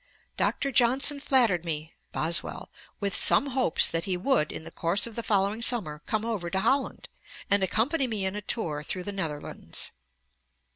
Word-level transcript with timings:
1763. 0.37 0.71
'Dr. 0.71 0.71
Johnson 0.73 1.19
flattered 1.19 1.63
me 1.63 1.93
(Boswell) 2.11 2.71
with 2.99 3.13
some 3.13 3.51
hopes 3.53 3.87
that 3.91 4.05
he 4.05 4.17
would, 4.17 4.51
in 4.51 4.63
the 4.63 4.71
course 4.71 5.05
of 5.05 5.15
the 5.15 5.21
following 5.21 5.61
summer, 5.61 6.01
come 6.07 6.25
over 6.25 6.49
to 6.49 6.59
Holland, 6.61 7.07
and 7.51 7.61
accompany 7.61 8.07
me 8.07 8.25
in 8.25 8.35
a 8.35 8.41
tour 8.41 8.81
through 8.81 9.03
the 9.03 9.11
Netherlands.' 9.11 9.91